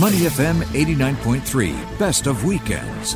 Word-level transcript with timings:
Money 0.00 0.20
FM 0.20 0.62
89.3, 0.72 1.98
best 1.98 2.26
of 2.26 2.46
weekends. 2.46 3.14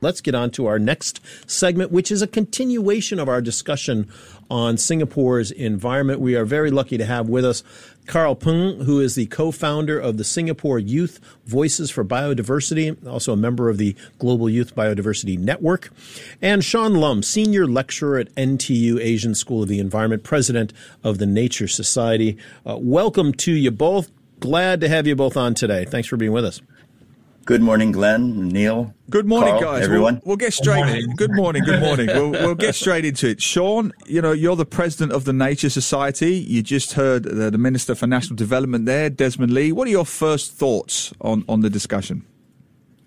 Let's 0.00 0.20
get 0.20 0.34
on 0.34 0.50
to 0.52 0.66
our 0.66 0.80
next 0.80 1.20
segment, 1.48 1.92
which 1.92 2.10
is 2.10 2.22
a 2.22 2.26
continuation 2.26 3.20
of 3.20 3.28
our 3.28 3.40
discussion 3.40 4.10
on 4.50 4.76
Singapore's 4.76 5.52
environment. 5.52 6.18
We 6.18 6.34
are 6.34 6.44
very 6.44 6.72
lucky 6.72 6.98
to 6.98 7.04
have 7.04 7.28
with 7.28 7.44
us 7.44 7.62
Carl 8.06 8.34
Pung, 8.34 8.80
who 8.80 8.98
is 8.98 9.14
the 9.14 9.26
co-founder 9.26 9.96
of 9.96 10.16
the 10.16 10.24
Singapore 10.24 10.80
Youth 10.80 11.20
Voices 11.46 11.88
for 11.92 12.04
Biodiversity, 12.04 13.06
also 13.06 13.32
a 13.32 13.36
member 13.36 13.70
of 13.70 13.78
the 13.78 13.94
Global 14.18 14.50
Youth 14.50 14.74
Biodiversity 14.74 15.38
Network, 15.38 15.92
and 16.42 16.64
Shawn 16.64 16.94
Lum, 16.94 17.22
senior 17.22 17.68
lecturer 17.68 18.18
at 18.18 18.34
NTU 18.34 18.98
Asian 19.00 19.36
School 19.36 19.62
of 19.62 19.68
the 19.68 19.78
Environment, 19.78 20.24
president 20.24 20.72
of 21.04 21.18
the 21.18 21.26
Nature 21.26 21.68
Society. 21.68 22.36
Uh, 22.66 22.76
welcome 22.76 23.32
to 23.34 23.52
you 23.52 23.70
both. 23.70 24.10
Glad 24.40 24.80
to 24.80 24.88
have 24.88 25.06
you 25.06 25.14
both 25.14 25.36
on 25.36 25.54
today. 25.54 25.84
Thanks 25.84 26.08
for 26.08 26.16
being 26.16 26.32
with 26.32 26.44
us. 26.44 26.60
Good 27.46 27.62
morning, 27.62 27.90
Glenn, 27.90 28.48
Neil. 28.48 28.94
Good 29.08 29.26
morning, 29.26 29.50
Carl, 29.54 29.62
guys. 29.62 29.84
Everyone. 29.84 30.14
We'll, 30.16 30.22
we'll 30.24 30.36
get 30.36 30.52
straight. 30.52 30.86
in. 30.86 31.14
Good 31.16 31.32
morning. 31.32 31.64
Good 31.64 31.80
morning. 31.80 32.06
we'll, 32.06 32.30
we'll 32.30 32.54
get 32.54 32.74
straight 32.74 33.04
into 33.04 33.28
it. 33.28 33.42
Shawn, 33.42 33.92
you 34.06 34.22
know 34.22 34.32
you're 34.32 34.56
the 34.56 34.66
president 34.66 35.12
of 35.12 35.24
the 35.24 35.32
Nature 35.32 35.70
Society. 35.70 36.34
You 36.36 36.62
just 36.62 36.92
heard 36.92 37.24
the, 37.24 37.50
the 37.50 37.58
Minister 37.58 37.94
for 37.94 38.06
National 38.06 38.36
Development 38.36 38.86
there, 38.86 39.10
Desmond 39.10 39.52
Lee. 39.52 39.72
What 39.72 39.88
are 39.88 39.90
your 39.90 40.06
first 40.06 40.52
thoughts 40.52 41.12
on 41.20 41.44
on 41.48 41.60
the 41.60 41.70
discussion? 41.70 42.24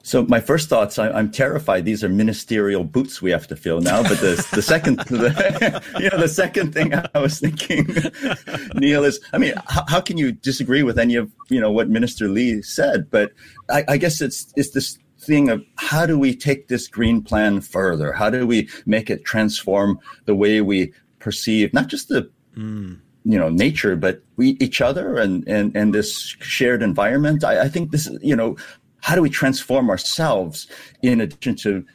So 0.05 0.25
my 0.25 0.41
first 0.41 0.67
thoughts, 0.67 0.99
I, 0.99 1.17
am 1.17 1.31
terrified. 1.31 1.85
These 1.85 2.03
are 2.03 2.09
ministerial 2.09 2.83
boots 2.83 3.21
we 3.21 3.31
have 3.31 3.47
to 3.47 3.55
fill 3.55 3.79
now. 3.79 4.03
But 4.03 4.19
the 4.19 4.45
the 4.53 4.61
second, 4.61 4.97
the, 5.09 5.81
you 5.97 6.09
know, 6.09 6.17
the 6.17 6.27
second 6.27 6.73
thing 6.73 6.93
I 6.93 7.19
was 7.19 7.39
thinking, 7.39 7.87
Neil, 8.75 9.05
is, 9.05 9.21
I 9.31 9.37
mean, 9.37 9.53
how, 9.65 9.85
how, 9.87 10.01
can 10.01 10.17
you 10.17 10.33
disagree 10.33 10.83
with 10.83 10.99
any 10.99 11.15
of 11.15 11.31
you 11.49 11.59
know 11.59 11.71
what 11.71 11.89
Minister 11.89 12.27
Lee 12.27 12.61
said? 12.61 13.09
But 13.09 13.31
I, 13.69 13.85
I 13.87 13.97
guess 13.97 14.19
it's 14.19 14.53
it's 14.57 14.71
this 14.71 14.99
thing 15.19 15.49
of 15.49 15.63
how 15.77 16.05
do 16.05 16.19
we 16.19 16.35
take 16.35 16.67
this 16.67 16.89
green 16.89 17.21
plan 17.21 17.61
further? 17.61 18.11
How 18.11 18.29
do 18.29 18.45
we 18.45 18.67
make 18.85 19.09
it 19.09 19.23
transform 19.23 20.01
the 20.25 20.35
way 20.35 20.59
we 20.59 20.91
perceive 21.19 21.73
not 21.73 21.87
just 21.87 22.09
the 22.09 22.29
mm 22.57 22.99
you 23.25 23.39
know 23.39 23.49
nature 23.49 23.95
but 23.95 24.21
we 24.35 24.57
each 24.59 24.81
other 24.81 25.15
and 25.15 25.47
and 25.47 25.75
and 25.75 25.93
this 25.93 26.35
shared 26.41 26.83
environment 26.83 27.43
I, 27.43 27.63
I, 27.63 27.69
think 27.69 27.91
this 27.91 28.09
you 28.21 28.35
know 28.35 28.57
how 29.03 29.15
do 29.15 29.21
we 29.21 29.29
transform 29.29 29.89
ourselves 29.89 30.67
in 31.01 31.19
addition 31.19 31.55
to 31.57 31.85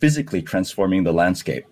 physically 0.00 0.40
transforming 0.40 1.04
the 1.04 1.12
landscape? 1.12 1.66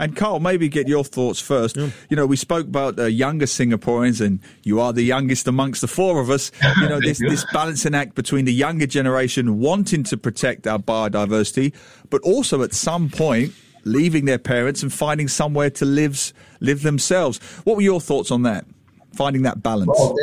And 0.00 0.16
Carl, 0.16 0.40
maybe 0.40 0.68
get 0.68 0.88
your 0.88 1.04
thoughts 1.04 1.40
first. 1.40 1.76
Yeah. 1.76 1.90
You 2.10 2.16
know, 2.16 2.26
we 2.26 2.34
spoke 2.34 2.66
about 2.66 2.98
uh, 2.98 3.04
younger 3.04 3.46
Singaporeans, 3.46 4.20
and 4.20 4.40
you 4.64 4.80
are 4.80 4.92
the 4.92 5.04
youngest 5.04 5.46
amongst 5.46 5.82
the 5.82 5.86
four 5.86 6.20
of 6.20 6.30
us. 6.30 6.50
You 6.80 6.88
know, 6.88 7.00
this 7.00 7.20
this 7.20 7.46
balancing 7.52 7.94
act 7.94 8.16
between 8.16 8.44
the 8.44 8.52
younger 8.52 8.88
generation 8.88 9.60
wanting 9.60 10.02
to 10.04 10.16
protect 10.16 10.66
our 10.66 10.80
biodiversity, 10.80 11.72
but 12.10 12.20
also 12.22 12.62
at 12.62 12.74
some 12.74 13.08
point 13.10 13.54
leaving 13.84 14.24
their 14.24 14.38
parents 14.38 14.82
and 14.82 14.92
finding 14.92 15.28
somewhere 15.28 15.70
to 15.70 15.84
live 15.84 16.32
live 16.58 16.82
themselves. 16.82 17.38
What 17.62 17.76
were 17.76 17.82
your 17.82 18.00
thoughts 18.00 18.32
on 18.32 18.42
that? 18.42 18.66
Finding 19.14 19.42
that 19.42 19.62
balance. 19.62 19.92
Well, 19.96 20.16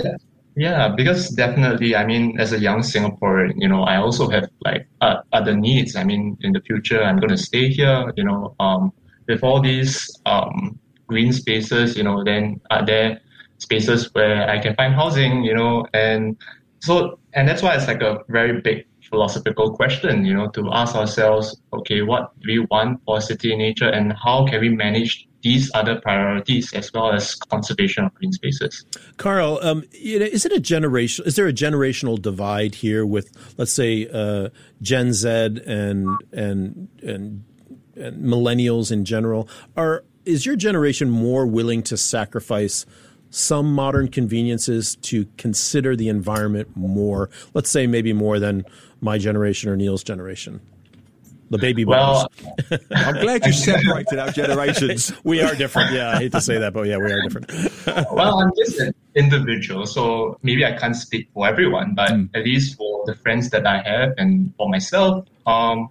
yeah, 0.55 0.89
because 0.89 1.29
definitely, 1.29 1.95
I 1.95 2.05
mean, 2.05 2.39
as 2.39 2.51
a 2.51 2.59
young 2.59 2.79
Singaporean, 2.79 3.53
you 3.57 3.67
know, 3.67 3.83
I 3.83 3.97
also 3.97 4.29
have 4.29 4.49
like 4.61 4.87
uh, 4.99 5.21
other 5.31 5.55
needs. 5.55 5.95
I 5.95 6.03
mean, 6.03 6.37
in 6.41 6.51
the 6.51 6.61
future, 6.61 7.01
I'm 7.01 7.17
going 7.17 7.29
to 7.29 7.37
stay 7.37 7.69
here, 7.69 8.11
you 8.15 8.23
know, 8.23 8.55
um, 8.59 8.91
with 9.27 9.43
all 9.43 9.61
these 9.61 10.09
um, 10.25 10.77
green 11.07 11.31
spaces, 11.31 11.95
you 11.95 12.03
know, 12.03 12.23
then 12.23 12.59
are 12.69 12.85
there 12.85 13.21
spaces 13.59 14.09
where 14.13 14.49
I 14.49 14.59
can 14.59 14.75
find 14.75 14.93
housing, 14.93 15.43
you 15.43 15.55
know, 15.55 15.85
and 15.93 16.35
so, 16.79 17.19
and 17.33 17.47
that's 17.47 17.61
why 17.61 17.75
it's 17.75 17.87
like 17.87 18.01
a 18.01 18.19
very 18.27 18.59
big 18.59 18.85
philosophical 19.09 19.75
question, 19.75 20.25
you 20.25 20.33
know, 20.33 20.47
to 20.49 20.69
ask 20.73 20.95
ourselves, 20.95 21.61
okay, 21.73 22.01
what 22.01 22.31
do 22.41 22.47
we 22.47 22.59
want 22.71 22.99
for 23.05 23.21
city 23.21 23.55
nature 23.55 23.89
and 23.89 24.13
how 24.13 24.47
can 24.47 24.59
we 24.59 24.69
manage 24.69 25.27
these 25.43 25.71
other 25.73 25.99
priorities 25.99 26.73
as 26.73 26.91
well 26.93 27.11
as 27.11 27.35
conservation 27.35 28.05
of 28.05 28.13
green 28.15 28.31
spaces. 28.31 28.85
Carl, 29.17 29.59
um, 29.61 29.83
you 29.91 30.19
know, 30.19 30.25
is 30.25 30.45
it 30.45 30.51
a 30.51 30.59
generation? 30.59 31.25
Is 31.25 31.35
there 31.35 31.47
a 31.47 31.53
generational 31.53 32.21
divide 32.21 32.75
here 32.75 33.05
with, 33.05 33.31
let's 33.57 33.73
say, 33.73 34.07
uh, 34.11 34.49
Gen 34.81 35.13
Z 35.13 35.29
and 35.29 36.07
and 36.31 36.87
and 37.01 37.43
and 37.95 38.23
millennials 38.23 38.91
in 38.91 39.05
general? 39.05 39.47
Are 39.75 40.03
is 40.25 40.45
your 40.45 40.55
generation 40.55 41.09
more 41.09 41.45
willing 41.45 41.83
to 41.83 41.97
sacrifice? 41.97 42.85
Some 43.33 43.73
modern 43.73 44.09
conveniences 44.09 44.97
to 45.03 45.25
consider 45.37 45.95
the 45.95 46.09
environment 46.09 46.75
more, 46.75 47.29
let's 47.53 47.69
say 47.69 47.87
maybe 47.87 48.11
more 48.11 48.39
than 48.39 48.65
my 48.99 49.17
generation 49.17 49.69
or 49.69 49.77
Neil's 49.77 50.03
generation 50.03 50.59
the 51.51 51.57
baby 51.57 51.83
boomers. 51.83 52.25
Well, 52.69 52.79
I'm 52.91 53.15
glad 53.21 53.45
you 53.45 53.53
separated 53.53 54.17
our 54.17 54.31
generations. 54.31 55.13
we 55.23 55.41
are 55.41 55.53
different. 55.53 55.93
Yeah, 55.93 56.11
I 56.11 56.17
hate 56.17 56.31
to 56.31 56.41
say 56.41 56.57
that, 56.57 56.73
but 56.73 56.87
yeah, 56.87 56.97
we 56.97 57.11
are 57.11 57.21
different. 57.21 57.51
well, 58.11 58.39
I'm 58.39 58.51
just 58.57 58.79
an 58.79 58.93
individual, 59.15 59.85
so 59.85 60.39
maybe 60.41 60.65
I 60.65 60.71
can't 60.77 60.95
speak 60.95 61.29
for 61.33 61.47
everyone, 61.47 61.93
but 61.93 62.09
mm. 62.09 62.29
at 62.33 62.45
least 62.45 62.77
for 62.77 63.05
the 63.05 63.15
friends 63.15 63.49
that 63.51 63.67
I 63.67 63.81
have 63.83 64.13
and 64.17 64.53
for 64.57 64.69
myself, 64.69 65.27
um, 65.45 65.89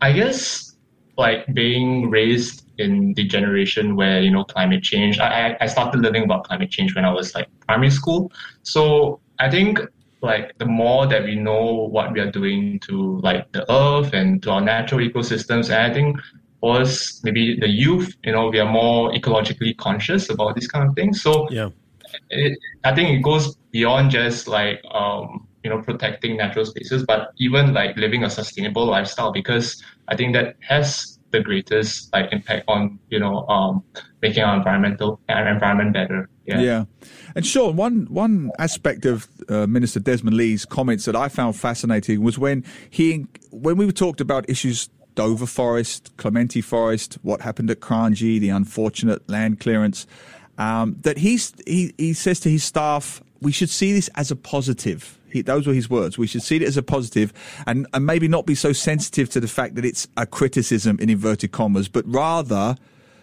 I 0.00 0.12
guess 0.12 0.74
like 1.18 1.46
being 1.52 2.10
raised 2.10 2.64
in 2.78 3.12
the 3.14 3.24
generation 3.24 3.96
where 3.96 4.22
you 4.22 4.30
know 4.30 4.44
climate 4.44 4.82
change. 4.82 5.18
I 5.18 5.56
I 5.60 5.66
started 5.66 6.00
learning 6.00 6.24
about 6.24 6.44
climate 6.44 6.70
change 6.70 6.94
when 6.94 7.04
I 7.04 7.12
was 7.12 7.34
like 7.34 7.48
primary 7.66 7.90
school, 7.90 8.32
so 8.62 9.20
I 9.38 9.50
think 9.50 9.78
like 10.22 10.56
the 10.58 10.64
more 10.64 11.06
that 11.06 11.24
we 11.24 11.34
know 11.34 11.88
what 11.90 12.12
we 12.12 12.20
are 12.20 12.30
doing 12.30 12.78
to 12.80 13.18
like 13.22 13.50
the 13.52 13.70
earth 13.70 14.12
and 14.12 14.42
to 14.42 14.50
our 14.50 14.60
natural 14.60 15.00
ecosystems 15.00 15.66
and 15.66 15.90
i 15.90 15.92
think 15.92 16.16
for 16.60 16.80
us 16.80 17.22
maybe 17.24 17.58
the 17.58 17.68
youth 17.68 18.14
you 18.24 18.32
know 18.32 18.48
we 18.48 18.58
are 18.58 18.70
more 18.70 19.12
ecologically 19.12 19.76
conscious 19.76 20.30
about 20.30 20.54
these 20.54 20.68
kind 20.68 20.88
of 20.88 20.94
things 20.94 21.20
so 21.20 21.48
yeah. 21.50 21.68
it, 22.30 22.58
i 22.84 22.94
think 22.94 23.10
it 23.10 23.22
goes 23.22 23.56
beyond 23.72 24.10
just 24.10 24.46
like 24.46 24.80
um, 24.92 25.46
you 25.64 25.70
know 25.70 25.80
protecting 25.82 26.36
natural 26.36 26.64
spaces 26.64 27.04
but 27.04 27.32
even 27.38 27.72
like 27.74 27.96
living 27.96 28.24
a 28.24 28.30
sustainable 28.30 28.86
lifestyle 28.86 29.32
because 29.32 29.82
i 30.08 30.16
think 30.16 30.32
that 30.34 30.56
has 30.60 31.18
the 31.32 31.40
greatest 31.40 32.12
like 32.12 32.32
impact 32.32 32.64
on 32.68 32.98
you 33.08 33.18
know 33.18 33.46
um, 33.48 33.82
making 34.20 34.42
our 34.42 34.56
environmental 34.56 35.20
our 35.28 35.48
environment 35.48 35.92
better 35.92 36.28
yeah. 36.44 36.60
yeah. 36.60 36.84
And 37.34 37.46
Shawn, 37.46 37.76
one 37.76 38.06
one 38.06 38.50
aspect 38.58 39.06
of 39.06 39.28
uh, 39.48 39.66
Minister 39.66 40.00
Desmond 40.00 40.36
Lee's 40.36 40.64
comments 40.64 41.04
that 41.04 41.16
I 41.16 41.28
found 41.28 41.56
fascinating 41.56 42.22
was 42.22 42.38
when 42.38 42.64
he 42.90 43.26
when 43.50 43.76
we 43.76 43.90
talked 43.92 44.20
about 44.20 44.48
issues 44.48 44.88
Dover 45.14 45.46
Forest, 45.46 46.16
Clementi 46.16 46.60
Forest, 46.60 47.18
what 47.22 47.42
happened 47.42 47.70
at 47.70 47.80
Kranji, 47.80 48.40
the 48.40 48.48
unfortunate 48.48 49.28
land 49.28 49.60
clearance, 49.60 50.06
um, 50.58 50.96
that 51.02 51.18
he's, 51.18 51.52
he 51.66 51.94
he 51.98 52.12
says 52.12 52.40
to 52.40 52.50
his 52.50 52.64
staff, 52.64 53.22
we 53.40 53.52
should 53.52 53.70
see 53.70 53.92
this 53.92 54.08
as 54.14 54.30
a 54.30 54.36
positive. 54.36 55.18
He, 55.30 55.42
those 55.42 55.66
were 55.66 55.72
his 55.72 55.88
words. 55.88 56.18
We 56.18 56.26
should 56.26 56.42
see 56.42 56.56
it 56.56 56.62
as 56.62 56.76
a 56.76 56.82
positive 56.82 57.32
and, 57.66 57.86
and 57.94 58.04
maybe 58.04 58.28
not 58.28 58.44
be 58.44 58.54
so 58.54 58.72
sensitive 58.72 59.30
to 59.30 59.40
the 59.40 59.48
fact 59.48 59.76
that 59.76 59.84
it's 59.84 60.06
a 60.16 60.26
criticism 60.26 60.98
in 61.00 61.08
inverted 61.08 61.52
commas, 61.52 61.88
but 61.88 62.04
rather 62.06 62.76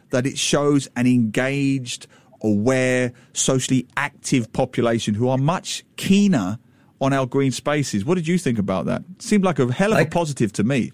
that 0.10 0.26
it 0.26 0.38
shows 0.38 0.88
an 0.96 1.06
engaged, 1.06 2.08
aware, 2.42 3.14
socially 3.34 3.88
active 3.98 4.52
population 4.54 5.14
who 5.14 5.28
are 5.30 5.38
much 5.38 5.84
keener 5.98 6.60
on 7.02 7.14
our 7.14 7.26
green 7.26 7.52
spaces. 7.52 8.06
What 8.06 8.16
did 8.16 8.28
you 8.28 8.38
think 8.38 8.60
about 8.60 8.86
that? 8.86 9.04
Seemed 9.20 9.44
like 9.44 9.60
a 9.60 9.72
hell 9.72 9.94
of 9.94 10.00
a 10.00 10.02
I, 10.02 10.06
positive 10.06 10.52
to 10.54 10.64
me. 10.64 10.92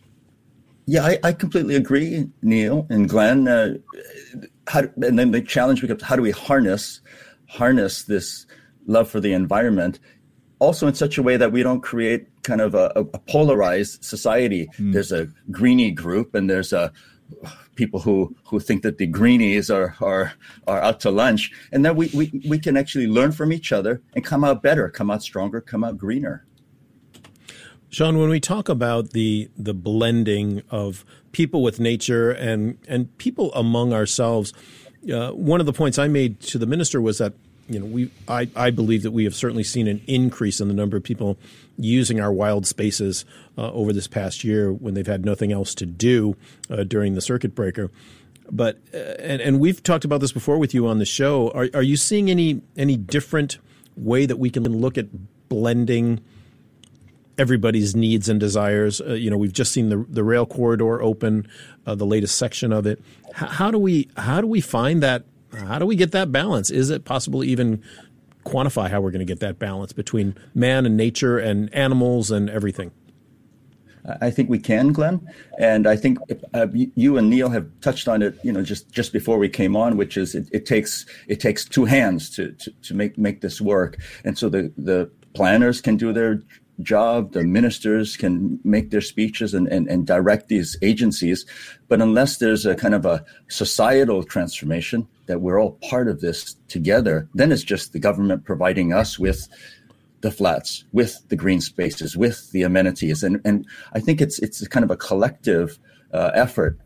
Yeah, 0.85 1.03
I, 1.03 1.19
I, 1.23 1.33
completely 1.33 1.75
agree, 1.75 2.29
Neil 2.43 2.85
and 2.89 3.09
Glenn. 3.09 3.47
Uh, 3.47 3.75
how, 4.67 4.83
and 5.01 5.17
then 5.17 5.31
the 5.31 5.41
challenge 5.41 5.81
becomes: 5.81 6.03
how 6.03 6.15
do 6.15 6.21
we 6.21 6.31
harness 6.31 7.01
harness 7.47 8.03
this 8.03 8.45
love 8.85 9.09
for 9.09 9.19
the 9.19 9.33
environment, 9.33 9.99
also 10.59 10.87
in 10.87 10.93
such 10.93 11.17
a 11.17 11.23
way 11.23 11.37
that 11.37 11.51
we 11.51 11.63
don't 11.63 11.81
create 11.81 12.27
kind 12.43 12.61
of 12.61 12.75
a, 12.75 12.91
a 12.95 13.03
polarized 13.03 14.03
society? 14.03 14.69
Mm. 14.77 14.93
There's 14.93 15.11
a 15.11 15.27
greeny 15.49 15.89
group, 15.89 16.35
and 16.35 16.47
there's 16.47 16.71
a 16.71 16.93
people 17.75 17.99
who 17.99 18.35
who 18.45 18.59
think 18.59 18.83
that 18.83 18.97
the 18.97 19.07
greenies 19.07 19.69
are 19.69 19.95
are 20.01 20.33
are 20.67 20.81
out 20.81 20.99
to 21.01 21.11
lunch. 21.11 21.51
And 21.71 21.85
then 21.85 21.95
we, 21.95 22.09
we 22.13 22.41
we 22.47 22.59
can 22.59 22.77
actually 22.77 23.07
learn 23.07 23.31
from 23.31 23.51
each 23.51 23.71
other 23.71 24.01
and 24.13 24.23
come 24.23 24.43
out 24.43 24.61
better 24.61 24.89
come 24.89 25.11
out 25.11 25.23
stronger 25.23 25.61
come 25.61 25.83
out 25.83 25.97
greener. 25.97 26.45
Shawn, 27.89 28.17
when 28.17 28.29
we 28.29 28.39
talk 28.39 28.69
about 28.69 29.11
the 29.11 29.49
the 29.57 29.73
blending 29.73 30.63
of 30.69 31.05
people 31.31 31.61
with 31.63 31.79
nature 31.79 32.31
and 32.31 32.77
and 32.87 33.15
people 33.17 33.53
among 33.53 33.93
ourselves, 33.93 34.53
uh, 35.11 35.31
one 35.31 35.59
of 35.59 35.65
the 35.65 35.73
points 35.73 35.97
I 35.97 36.07
made 36.07 36.39
to 36.41 36.57
the 36.57 36.65
minister 36.65 37.01
was 37.01 37.19
that 37.19 37.33
you 37.67 37.79
know, 37.79 37.85
we 37.85 38.11
I, 38.27 38.49
I 38.55 38.69
believe 38.71 39.03
that 39.03 39.11
we 39.11 39.23
have 39.23 39.35
certainly 39.35 39.63
seen 39.63 39.87
an 39.87 40.01
increase 40.07 40.59
in 40.59 40.67
the 40.67 40.73
number 40.73 40.97
of 40.97 41.03
people 41.03 41.37
using 41.77 42.19
our 42.19 42.31
wild 42.31 42.65
spaces 42.65 43.25
uh, 43.57 43.71
over 43.71 43.91
this 43.91 44.07
past 44.07 44.43
year 44.43 44.71
when 44.71 44.93
they've 44.93 45.07
had 45.07 45.25
nothing 45.25 45.51
else 45.51 45.73
to 45.75 45.85
do 45.85 46.35
uh, 46.69 46.83
during 46.83 47.15
the 47.15 47.21
circuit 47.21 47.55
breaker. 47.55 47.89
But 48.51 48.77
uh, 48.93 48.97
and 48.97 49.41
and 49.41 49.59
we've 49.59 49.81
talked 49.81 50.05
about 50.05 50.21
this 50.21 50.31
before 50.31 50.57
with 50.57 50.73
you 50.73 50.87
on 50.87 50.99
the 50.99 51.05
show. 51.05 51.49
Are 51.51 51.69
are 51.73 51.83
you 51.83 51.97
seeing 51.97 52.29
any 52.29 52.61
any 52.77 52.97
different 52.97 53.57
way 53.95 54.25
that 54.25 54.37
we 54.37 54.49
can 54.49 54.63
look 54.63 54.97
at 54.97 55.07
blending 55.49 56.21
everybody's 57.37 57.95
needs 57.95 58.29
and 58.29 58.39
desires. 58.39 59.01
Uh, 59.01 59.13
you 59.13 59.29
know, 59.29 59.37
we've 59.37 59.53
just 59.53 59.71
seen 59.71 59.89
the 59.89 60.05
the 60.09 60.23
rail 60.23 60.45
corridor 60.45 61.01
open, 61.01 61.47
uh, 61.85 61.95
the 61.95 62.05
latest 62.05 62.37
section 62.37 62.71
of 62.71 62.85
it. 62.85 63.01
H- 63.29 63.49
how 63.49 63.71
do 63.71 63.77
we 63.77 64.09
how 64.17 64.41
do 64.41 64.47
we 64.47 64.61
find 64.61 65.01
that? 65.03 65.23
How 65.65 65.79
do 65.79 65.85
we 65.85 65.95
get 65.95 66.11
that 66.11 66.31
balance? 66.31 66.69
Is 66.69 66.89
it 66.89 67.05
possible 67.05 67.41
to 67.41 67.47
even 67.47 67.83
quantify 68.45 68.89
how 68.89 69.01
we're 69.01 69.11
going 69.11 69.19
to 69.19 69.25
get 69.25 69.39
that 69.39 69.59
balance 69.59 69.91
between 69.91 70.35
man 70.53 70.85
and 70.85 70.95
nature 70.95 71.37
and 71.37 71.73
animals 71.73 72.31
and 72.31 72.49
everything? 72.49 72.91
I 74.21 74.29
think 74.29 74.49
we 74.49 74.59
can, 74.59 74.93
Glenn, 74.93 75.27
and 75.57 75.87
I 75.87 75.95
think 75.95 76.19
uh, 76.53 76.67
you 76.73 77.17
and 77.17 77.29
Neil 77.29 77.49
have 77.49 77.67
touched 77.81 78.07
on 78.07 78.21
it. 78.21 78.37
You 78.43 78.51
know, 78.51 78.61
just 78.61 78.91
just 78.91 79.11
before 79.11 79.39
we 79.39 79.49
came 79.49 79.75
on, 79.75 79.97
which 79.97 80.15
is 80.15 80.35
it, 80.35 80.47
it 80.51 80.65
takes 80.65 81.05
it 81.27 81.39
takes 81.39 81.65
two 81.65 81.85
hands 81.85 82.29
to, 82.35 82.51
to 82.51 82.71
to 82.83 82.93
make 82.93 83.17
make 83.17 83.41
this 83.41 83.59
work, 83.59 83.97
and 84.23 84.37
so 84.37 84.47
the 84.47 84.71
the 84.77 85.09
planners 85.33 85.81
can 85.81 85.97
do 85.97 86.13
their 86.13 86.41
job. 86.81 87.33
The 87.33 87.43
ministers 87.43 88.17
can 88.17 88.59
make 88.63 88.89
their 88.89 89.01
speeches 89.01 89.53
and, 89.53 89.67
and, 89.67 89.87
and 89.87 90.05
direct 90.05 90.47
these 90.47 90.77
agencies. 90.81 91.45
But 91.87 92.01
unless 92.01 92.37
there's 92.37 92.65
a 92.65 92.75
kind 92.75 92.93
of 92.93 93.05
a 93.05 93.23
societal 93.47 94.23
transformation 94.23 95.07
that 95.27 95.41
we're 95.41 95.59
all 95.59 95.79
part 95.89 96.07
of 96.07 96.21
this 96.21 96.55
together, 96.67 97.27
then 97.33 97.51
it's 97.51 97.63
just 97.63 97.93
the 97.93 97.99
government 97.99 98.45
providing 98.45 98.93
us 98.93 99.17
with 99.17 99.47
the 100.21 100.31
flats, 100.31 100.83
with 100.91 101.21
the 101.29 101.35
green 101.35 101.61
spaces, 101.61 102.17
with 102.17 102.51
the 102.51 102.63
amenities. 102.63 103.23
And, 103.23 103.41
and 103.45 103.65
I 103.93 103.99
think 103.99 104.21
it's, 104.21 104.39
it's 104.39 104.67
kind 104.67 104.83
of 104.83 104.91
a 104.91 104.97
collective 104.97 105.77
uh, 106.13 106.31
effort 106.33 106.79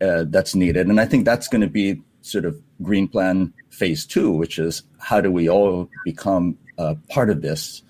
uh, 0.00 0.24
that's 0.28 0.54
needed. 0.54 0.88
And 0.88 1.00
I 1.00 1.06
think 1.06 1.24
that's 1.24 1.48
going 1.48 1.62
to 1.62 1.68
be 1.68 2.02
sort 2.20 2.44
of 2.44 2.60
Green 2.82 3.08
Plan 3.08 3.52
phase 3.70 4.04
two, 4.04 4.30
which 4.30 4.58
is 4.58 4.82
how 4.98 5.20
do 5.20 5.30
we 5.30 5.48
all 5.48 5.88
become 6.04 6.58
uh, 6.76 6.94
part 7.08 7.30
of 7.30 7.40
this 7.40 7.82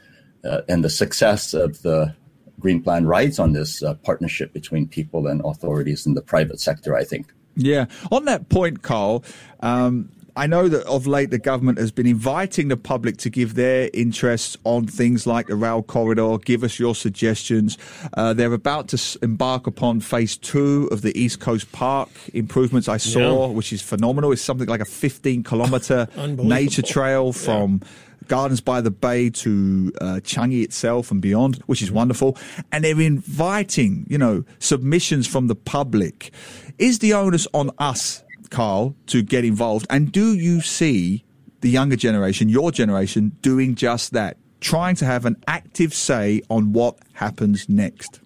uh, 0.45 0.63
and 0.69 0.85
the 0.85 0.91
success 0.91 1.55
of 1.55 1.83
the 1.83 2.15
Green 2.59 2.83
Plan 2.83 3.07
rides 3.07 3.39
on 3.39 3.53
this 3.53 3.83
uh, 3.83 3.95
partnership 3.95 4.53
between 4.53 4.89
people 4.89 5.27
and 5.27 5.43
authorities 5.45 6.07
in 6.07 6.15
the 6.15 6.23
private 6.23 6.61
sector, 6.61 6.97
I 6.97 7.05
think. 7.05 7.33
Yeah. 7.55 7.87
On 8.13 8.25
that 8.27 8.49
point, 8.49 8.83
Carl, 8.83 9.25
um, 9.61 10.11
I 10.37 10.47
know 10.47 10.69
that 10.69 10.85
of 10.87 11.07
late 11.07 11.31
the 11.31 11.39
government 11.39 11.79
has 11.79 11.91
been 11.91 12.07
inviting 12.07 12.69
the 12.69 12.77
public 12.77 13.17
to 13.19 13.31
give 13.31 13.55
their 13.55 13.89
interests 13.95 14.57
on 14.65 14.87
things 14.87 15.27
like 15.27 15.47
the 15.47 15.57
rail 15.57 15.83
corridor. 15.83 16.37
Give 16.37 16.63
us 16.63 16.79
your 16.79 16.95
suggestions. 16.95 17.79
Uh, 18.13 18.35
they're 18.35 18.53
about 18.53 18.89
to 18.89 19.19
embark 19.23 19.67
upon 19.67 20.01
phase 20.01 20.37
two 20.37 20.91
of 20.93 21.01
the 21.01 21.19
East 21.19 21.41
Coast 21.41 21.73
Park 21.73 22.11
improvements 22.35 22.87
I 22.87 22.99
saw, 22.99 23.47
yeah. 23.47 23.53
which 23.53 23.73
is 23.73 23.81
phenomenal. 23.81 24.31
It's 24.31 24.43
something 24.43 24.69
like 24.69 24.83
a 24.83 24.85
15 24.85 25.43
kilometer 25.43 26.07
nature 26.17 26.83
trail 26.83 27.33
from. 27.33 27.81
Yeah. 27.83 27.89
Gardens 28.29 28.61
by 28.61 28.81
the 28.81 28.91
Bay 28.91 29.31
to 29.31 29.93
uh, 30.01 30.05
Changi 30.23 30.63
itself 30.63 31.11
and 31.11 31.21
beyond, 31.21 31.57
which 31.67 31.83
is 31.83 31.91
wonderful. 31.91 32.37
And 32.73 32.85
they're 32.85 33.01
inviting, 33.01 34.07
you 34.09 34.19
know, 34.19 34.45
submissions 34.59 35.27
from 35.27 35.47
the 35.47 35.55
public. 35.55 36.33
Is 36.79 36.99
the 36.99 37.15
onus 37.15 37.47
on 37.55 37.71
us 37.79 38.23
Carl, 38.51 38.95
to 39.07 39.23
get 39.23 39.45
involved? 39.45 39.87
And 39.91 40.11
do 40.13 40.35
you 40.35 40.61
see 40.61 41.25
the 41.61 41.71
younger 41.71 41.97
generation, 41.97 42.49
your 42.49 42.71
generation, 42.71 43.37
doing 43.41 43.75
just 43.75 44.13
that, 44.13 44.37
trying 44.61 44.95
to 44.97 45.05
have 45.05 45.25
an 45.25 45.37
active 45.47 45.95
say 45.95 46.43
on 46.49 46.73
what 46.73 46.99
happens 47.15 47.69
next? 47.69 48.21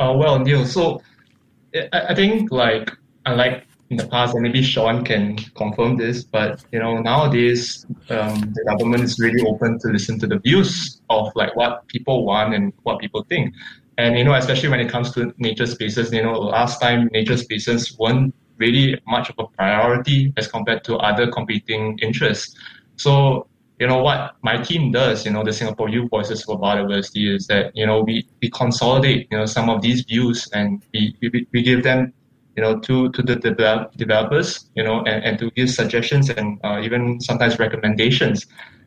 Uh, 0.00 0.14
well, 0.16 0.38
Neil, 0.38 0.64
so 0.64 1.02
I, 1.74 1.88
I 2.10 2.14
think 2.14 2.50
like 2.52 2.90
unlike 3.26 3.66
in 3.90 3.96
the 3.96 4.06
past, 4.06 4.34
and 4.34 4.42
maybe 4.42 4.62
Shawn 4.62 5.04
can 5.04 5.36
confirm 5.56 5.96
this, 5.96 6.22
but 6.22 6.64
you 6.72 6.78
know 6.78 6.98
nowadays 6.98 7.86
um, 8.10 8.40
the 8.54 8.64
government 8.68 9.04
is 9.04 9.18
really 9.18 9.42
open 9.46 9.78
to 9.80 9.88
listen 9.88 10.18
to 10.20 10.26
the 10.26 10.38
views 10.38 11.00
of 11.08 11.32
like 11.34 11.56
what 11.56 11.86
people 11.88 12.24
want 12.24 12.54
and 12.54 12.72
what 12.82 12.98
people 12.98 13.24
think. 13.28 13.54
And 13.96 14.16
you 14.18 14.24
know, 14.24 14.34
especially 14.34 14.68
when 14.68 14.80
it 14.80 14.90
comes 14.90 15.12
to 15.12 15.34
nature 15.38 15.66
spaces, 15.66 16.12
you 16.12 16.22
know, 16.22 16.38
last 16.38 16.80
time 16.80 17.08
nature 17.12 17.36
spaces 17.36 17.98
weren't 17.98 18.34
really 18.58 19.00
much 19.06 19.30
of 19.30 19.36
a 19.38 19.46
priority 19.56 20.32
as 20.36 20.48
compared 20.48 20.84
to 20.84 20.96
other 20.96 21.30
competing 21.30 21.98
interests. 22.00 22.56
So, 22.96 23.46
you 23.78 23.86
know, 23.86 24.02
what 24.02 24.34
my 24.42 24.58
team 24.58 24.90
does, 24.92 25.24
you 25.24 25.30
know, 25.30 25.44
the 25.44 25.52
Singapore 25.52 25.88
Youth 25.88 26.10
Voices 26.10 26.42
for 26.42 26.60
Biodiversity 26.60 27.34
is 27.34 27.46
that, 27.46 27.74
you 27.76 27.86
know, 27.86 28.02
we, 28.02 28.26
we 28.42 28.50
consolidate, 28.50 29.28
you 29.30 29.38
know, 29.38 29.46
some 29.46 29.70
of 29.70 29.82
these 29.82 30.02
views 30.02 30.48
and 30.52 30.82
we, 30.92 31.16
we, 31.22 31.46
we 31.52 31.62
give 31.62 31.84
them, 31.84 32.12
you 32.58 32.64
know, 32.64 32.76
to, 32.80 33.08
to 33.10 33.22
the 33.22 33.36
develop, 33.36 33.92
developers, 33.96 34.68
you 34.74 34.82
know, 34.82 34.98
and, 35.04 35.22
and 35.22 35.38
to 35.38 35.48
give 35.52 35.70
suggestions 35.70 36.28
and 36.28 36.58
uh, 36.64 36.80
even 36.82 37.20
sometimes 37.20 37.56
recommendations. 37.56 38.46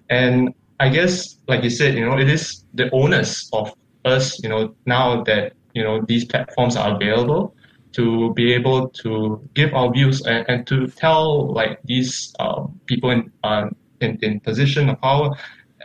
And 0.10 0.54
I 0.82 0.90
guess, 0.90 1.38
like 1.48 1.64
you 1.64 1.70
said, 1.70 1.96
you 1.96 2.06
know, 2.06 2.18
it 2.18 2.30
is 2.30 2.66
the 2.74 2.90
onus 2.92 3.50
of 3.54 3.74
us, 4.04 4.44
you 4.44 4.50
know, 4.50 4.76
now 4.86 5.24
that, 5.24 5.54
you 5.74 5.84
know, 5.86 6.02
these 6.06 6.26
platforms 6.26 6.76
are 6.76 6.98
available, 6.98 7.56
to 7.94 8.34
be 8.34 8.52
able 8.52 8.90
to 8.90 9.40
give 9.54 9.74
our 9.74 9.90
views 9.90 10.22
and, 10.26 10.44
and 10.50 10.68
to 10.68 10.88
tell 10.88 11.54
like 11.54 11.80
these 11.86 12.34
uh, 12.40 12.68
people 12.88 13.12
in, 13.12 13.32
uh, 13.46 13.70
in, 14.02 14.20
in 14.22 14.42
position 14.42 14.90
of 14.90 15.00
power 15.00 15.30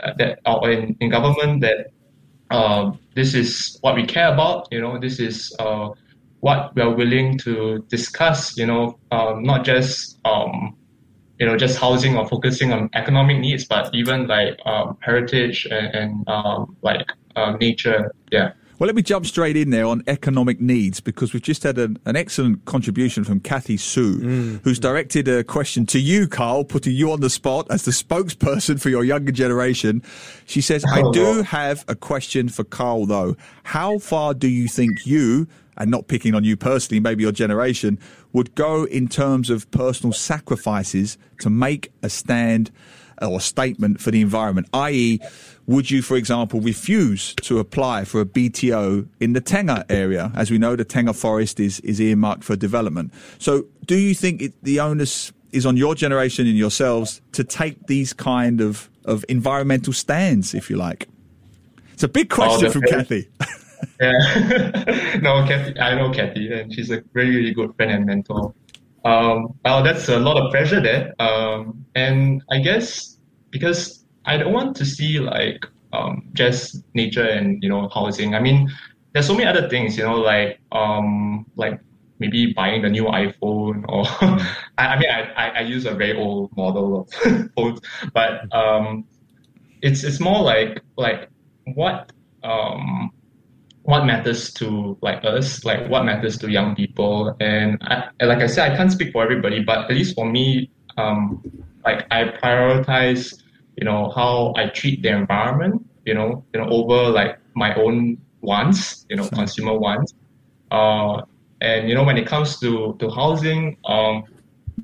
uh, 0.03 0.11
that 0.19 0.41
are 0.45 0.73
in, 0.73 0.97
in 0.99 1.09
government 1.09 1.61
that 1.61 1.93
uh, 2.51 2.91
this 3.15 3.33
is 3.33 3.79
what 3.83 3.95
we 3.95 4.05
care 4.05 4.33
about 4.33 4.69
you 4.71 4.81
know 4.81 5.01
this 5.01 5.19
is 5.19 5.53
uh, 5.59 5.91
what 6.47 6.73
we 6.77 6.83
are 6.83 6.95
willing 6.95 7.37
to 7.37 7.85
discuss 7.89 8.57
you 8.57 8.67
know 8.71 8.97
um, 9.11 9.43
not 9.43 9.65
just 9.65 10.21
um, 10.25 10.77
you 11.41 11.47
know 11.47 11.57
just 11.57 11.77
housing 11.77 12.17
or 12.17 12.25
focusing 12.29 12.73
on 12.73 12.89
economic 12.95 13.39
needs 13.39 13.65
but 13.65 13.93
even 13.93 14.29
like 14.29 14.55
um, 14.65 14.97
heritage 15.01 15.67
and, 15.71 15.89
and 15.95 16.29
um, 16.29 16.77
like 16.83 17.05
uh, 17.35 17.51
nature 17.61 18.13
yeah 18.31 18.53
well, 18.79 18.89
let 18.89 18.95
me 18.95 19.01
jump 19.01 19.25
straight 19.25 19.57
in 19.57 19.71
there 19.71 19.87
on 19.87 20.03
economic 20.07 20.61
needs 20.61 21.01
because 21.01 21.33
we've 21.33 21.43
just 21.43 21.63
had 21.63 21.79
an, 21.79 21.99
an 22.05 22.15
excellent 22.15 22.67
contribution 22.67 23.25
from 23.25 23.41
Kathy 23.41 23.79
Xu, 23.79 24.21
mm. 24.21 24.61
who's 24.65 24.79
directed 24.79 25.29
a 25.29 25.43
question 25.43 25.87
to 25.87 25.99
you, 25.99 26.29
Carl, 26.29 26.63
putting 26.63 26.93
you 26.93 27.11
on 27.11 27.21
the 27.21 27.31
spot 27.31 27.67
as 27.71 27.87
the 27.87 27.91
spokesperson 27.91 28.79
for 28.79 28.91
your 28.91 29.03
younger 29.03 29.33
generation. 29.33 30.03
She 30.45 30.61
says, 30.61 30.85
I 30.85 31.11
do 31.13 31.43
have 31.43 31.87
a 31.89 31.95
question 31.95 32.51
for 32.51 32.65
Carl, 32.65 33.07
though. 33.07 33.35
How 33.63 33.97
far 33.97 34.35
do 34.35 34.47
you 34.47 34.69
think 34.69 35.07
you, 35.07 35.49
and 35.77 35.91
not 35.91 36.09
picking 36.09 36.35
on 36.35 36.45
you 36.45 36.57
personally, 36.57 37.01
maybe 37.01 37.23
your 37.23 37.33
generation, 37.33 37.99
would 38.33 38.55
go 38.55 38.85
in 38.85 39.09
terms 39.09 39.51
of 39.51 39.71
personal 39.71 40.13
sacrifices 40.13 41.19
to 41.41 41.51
make 41.51 41.93
a 42.03 42.09
stand 42.09 42.71
or 43.23 43.39
a 43.39 43.41
statement 43.41 44.01
for 44.01 44.11
the 44.11 44.21
environment? 44.21 44.69
I.e., 44.73 45.21
would 45.67 45.91
you, 45.91 46.01
for 46.01 46.17
example, 46.17 46.61
refuse 46.61 47.35
to 47.43 47.59
apply 47.59 48.05
for 48.05 48.21
a 48.21 48.25
BTO 48.25 49.09
in 49.21 49.33
the 49.33 49.41
Tengah 49.41 49.85
area? 49.89 50.31
As 50.35 50.51
we 50.51 50.59
know, 50.59 50.77
the 50.77 50.85
Tengah 50.85 51.15
forest 51.15 51.59
is, 51.59 51.81
is 51.81 52.01
earmarked 52.01 52.45
for 52.45 52.55
development. 52.55 53.13
So 53.39 53.67
do 53.85 53.97
you 53.97 54.15
think 54.15 54.43
it, 54.43 54.55
the 54.63 54.81
onus 54.81 55.33
is 55.53 55.67
on 55.67 55.77
your 55.77 55.95
generation 55.95 56.47
and 56.47 56.57
yourselves 56.57 57.21
to 57.33 57.43
take 57.43 57.87
these 57.87 58.13
kind 58.13 58.61
of, 58.61 58.89
of 59.05 59.25
environmental 59.29 59.93
stands, 59.93 60.55
if 60.55 60.71
you 60.71 60.77
like? 60.77 61.09
It's 61.95 62.03
a 62.03 62.09
big 62.09 62.29
question 62.29 62.69
oh, 62.69 62.71
from 62.71 62.83
Kathy. 62.83 63.29
yeah. 64.01 65.19
no, 65.23 65.47
Kathy, 65.47 65.79
I 65.79 65.95
know 65.95 66.11
Kathy, 66.11 66.53
and 66.53 66.73
she's 66.73 66.91
a 66.91 67.03
very, 67.13 67.37
really 67.37 67.55
good 67.55 67.75
friend 67.77 67.93
and 67.93 68.07
mentor. 68.07 68.55
Um, 69.05 69.55
well, 69.65 69.83
that's 69.83 70.09
a 70.09 70.19
lot 70.19 70.37
of 70.37 70.51
pressure 70.51 70.81
there. 70.81 71.15
Um, 71.21 71.85
and 71.95 72.43
I 72.51 72.59
guess 72.59 73.19
because 73.51 74.05
I 74.25 74.37
don't 74.37 74.53
want 74.53 74.77
to 74.77 74.85
see 74.85 75.21
like 75.21 75.65
um, 75.93 76.29
just 76.33 76.83
nature 76.95 77.27
and 77.27 77.63
you 77.63 77.69
know 77.69 77.89
housing. 77.89 78.35
I 78.35 78.41
mean, 78.41 78.71
there's 79.13 79.27
so 79.27 79.35
many 79.35 79.47
other 79.47 79.69
things, 79.69 79.97
you 79.97 80.05
know, 80.05 80.17
like 80.17 80.61
um, 80.73 81.47
like 81.57 81.81
maybe 82.19 82.53
buying 82.53 82.83
the 82.83 82.89
new 82.89 83.05
iPhone 83.05 83.85
or 83.89 84.05
I, 84.79 84.87
I, 84.87 84.99
mean 84.99 85.11
I, 85.11 85.49
I 85.51 85.61
use 85.61 85.87
a 85.87 85.95
very 85.95 86.17
old 86.19 86.55
model 86.57 87.01
of 87.01 87.13
phone, 87.57 87.79
but 88.13 88.53
um, 88.55 89.05
it's 89.83 90.03
it's 90.05 90.21
more 90.21 90.43
like 90.43 90.83
like 90.97 91.29
what 91.75 92.13
um, 92.43 93.11
what 93.87 94.05
matters 94.05 94.53
to 94.55 94.99
like 95.01 95.25
us, 95.25 95.65
like 95.65 95.89
what 95.89 96.05
matters 96.05 96.37
to 96.39 96.51
young 96.51 96.75
people, 96.75 97.37
and 97.39 97.79
I, 97.83 98.11
like 98.25 98.39
I 98.39 98.49
said, 98.49 98.73
I 98.73 98.77
can't 98.77 98.91
speak 98.91 99.13
for 99.13 99.23
everybody, 99.23 99.63
but 99.63 99.79
at 99.89 99.91
least 99.91 100.17
for 100.17 100.29
me, 100.29 100.71
um, 100.97 101.41
like 101.85 102.05
I 102.11 102.25
prioritize 102.25 103.41
you 103.77 103.85
know 103.85 104.11
how 104.11 104.53
I 104.57 104.67
treat 104.71 105.03
the 105.03 105.11
environment, 105.11 105.87
you 106.05 106.15
know, 106.15 106.45
you 106.53 106.61
know 106.61 106.69
over 106.69 107.11
like 107.11 107.39
my 107.55 107.75
own 107.77 108.19
wants, 108.41 109.07
you 109.09 109.17
know, 109.17 109.29
consumer 109.29 109.79
wants. 109.79 110.15
Uh, 110.73 111.23
and 111.61 111.89
you 111.89 111.95
know 111.95 112.03
when 112.03 112.19
it 112.19 112.27
comes 112.27 112.59
to 112.61 112.97
to 112.99 113.09
housing, 113.09 113.77
um, 113.85 114.25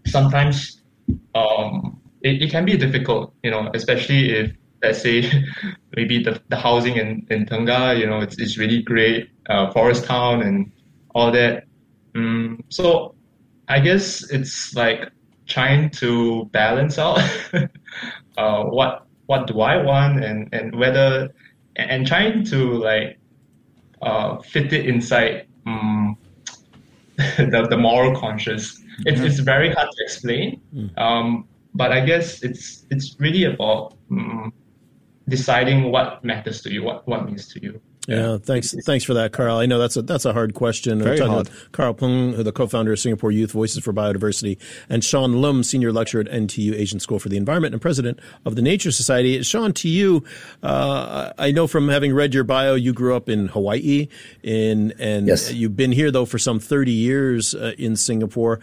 sometimes 0.06 0.80
um, 1.34 2.00
it, 2.22 2.42
it 2.42 2.50
can 2.50 2.64
be 2.64 2.76
difficult, 2.76 3.34
you 3.42 3.50
know, 3.50 3.68
especially 3.74 4.30
if 4.30 4.52
let's 4.82 5.02
say 5.02 5.30
maybe 5.96 6.22
the, 6.22 6.40
the 6.48 6.56
housing 6.56 6.96
in, 6.96 7.26
in 7.30 7.46
Tengah, 7.46 7.98
you 7.98 8.06
know, 8.06 8.20
it's, 8.20 8.38
it's 8.38 8.58
really 8.58 8.82
great, 8.82 9.30
uh, 9.48 9.70
forest 9.72 10.04
town 10.04 10.42
and 10.42 10.72
all 11.14 11.30
that. 11.32 11.64
Um, 12.14 12.64
so 12.68 13.14
I 13.68 13.80
guess 13.80 14.30
it's 14.30 14.74
like 14.74 15.10
trying 15.46 15.90
to 15.90 16.46
balance 16.46 16.98
out 16.98 17.18
uh, 18.36 18.64
what 18.64 19.06
what 19.26 19.46
do 19.46 19.60
I 19.60 19.82
want 19.82 20.24
and 20.24 20.48
and 20.52 20.74
whether 20.76 21.30
and 21.76 22.06
trying 22.06 22.44
to 22.44 22.74
like 22.74 23.18
uh, 24.02 24.38
fit 24.38 24.72
it 24.72 24.86
inside 24.86 25.46
um, 25.66 26.16
the, 27.16 27.66
the 27.70 27.76
moral 27.76 28.18
conscious. 28.18 28.82
It's, 29.06 29.18
mm-hmm. 29.18 29.26
it's 29.26 29.38
very 29.38 29.72
hard 29.72 29.88
to 29.90 30.02
explain, 30.02 30.60
mm. 30.74 30.98
um, 30.98 31.48
but 31.74 31.92
I 31.92 32.00
guess 32.00 32.42
it's 32.42 32.84
it's 32.90 33.16
really 33.18 33.44
about 33.44 33.94
um, 34.10 34.52
deciding 35.28 35.90
what 35.90 36.24
matters 36.24 36.62
to 36.62 36.72
you, 36.72 36.82
what 36.82 37.06
what 37.06 37.24
means 37.26 37.48
to 37.48 37.62
you. 37.62 37.80
Yeah, 38.08 38.38
thanks. 38.38 38.74
Thanks 38.84 39.04
for 39.04 39.14
that, 39.14 39.32
Carl. 39.32 39.58
I 39.58 39.66
know 39.66 39.78
that's 39.78 39.96
a 39.96 40.02
that's 40.02 40.24
a 40.24 40.32
hard 40.32 40.54
question. 40.54 41.00
Very 41.00 41.20
We're 41.20 41.28
hard. 41.28 41.50
Carl 41.70 41.94
Pung, 41.94 42.32
the 42.32 42.50
co-founder 42.50 42.92
of 42.92 42.98
Singapore 42.98 43.30
Youth 43.30 43.52
Voices 43.52 43.84
for 43.84 43.92
Biodiversity, 43.92 44.58
and 44.88 45.04
Shawn 45.04 45.40
Lum, 45.40 45.62
senior 45.62 45.92
lecturer 45.92 46.22
at 46.22 46.26
NTU 46.26 46.74
Asian 46.74 46.98
School 46.98 47.20
for 47.20 47.28
the 47.28 47.36
Environment 47.36 47.74
and 47.74 47.80
president 47.80 48.18
of 48.44 48.56
the 48.56 48.62
Nature 48.62 48.90
Society. 48.90 49.40
Shawn, 49.44 49.72
to 49.74 49.88
you, 49.88 50.24
uh, 50.64 51.32
I 51.38 51.52
know 51.52 51.68
from 51.68 51.88
having 51.88 52.12
read 52.12 52.34
your 52.34 52.42
bio, 52.42 52.74
you 52.74 52.92
grew 52.92 53.14
up 53.14 53.28
in 53.28 53.46
Hawaii, 53.46 54.08
in 54.42 54.92
and 54.98 55.28
yes. 55.28 55.52
you've 55.52 55.76
been 55.76 55.92
here 55.92 56.10
though 56.10 56.26
for 56.26 56.38
some 56.38 56.58
thirty 56.58 56.90
years 56.90 57.54
uh, 57.54 57.74
in 57.78 57.94
Singapore. 57.94 58.58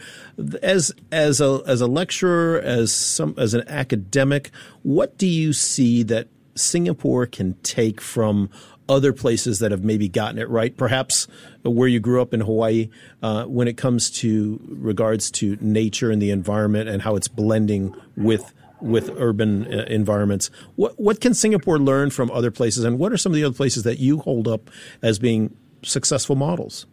As 0.62 0.92
as 1.14 1.40
a 1.40 1.62
as 1.66 1.80
a 1.80 1.88
lecturer, 1.88 2.60
as 2.60 2.94
some 2.94 3.36
as 3.38 3.54
an 3.54 3.64
academic, 3.70 4.52
what 4.84 5.18
do 5.18 5.28
you 5.28 5.54
see 5.54 6.04
that 6.04 6.28
Singapore 6.60 7.26
can 7.26 7.56
take 7.64 8.02
from 8.02 8.50
other 8.88 9.14
places 9.14 9.60
that 9.60 9.72
have 9.72 9.84
maybe 9.84 10.10
gotten 10.10 10.40
it 10.40 10.50
right, 10.50 10.76
perhaps 10.76 11.28
where 11.64 11.88
you 11.88 12.00
grew 12.00 12.22
up 12.22 12.34
in 12.34 12.42
Hawaii, 12.42 12.90
uh, 13.22 13.46
when 13.46 13.68
it 13.68 13.78
comes 13.78 14.10
to 14.10 14.60
regards 14.68 15.30
to 15.32 15.58
nature 15.62 16.10
and 16.10 16.22
the 16.22 16.32
environment 16.32 16.90
and 16.90 17.04
how 17.04 17.16
it's 17.16 17.28
blending 17.28 17.96
with 18.18 18.54
with 18.82 19.10
urban 19.18 19.72
uh, 19.72 19.84
environments. 19.88 20.50
What 20.76 21.00
what 21.00 21.22
can 21.22 21.34
Singapore 21.34 21.78
learn 21.80 22.10
from 22.10 22.32
other 22.32 22.52
places, 22.52 22.84
and 22.84 22.98
what 22.98 23.12
are 23.12 23.18
some 23.18 23.32
of 23.32 23.36
the 23.36 23.44
other 23.44 23.56
places 23.56 23.84
that 23.84 24.00
you 24.00 24.20
hold 24.20 24.48
up 24.48 24.70
as 25.02 25.20
being 25.20 25.56
successful 25.84 26.36
models? 26.36 26.86